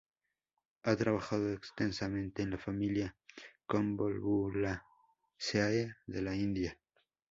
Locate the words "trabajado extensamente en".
0.95-2.49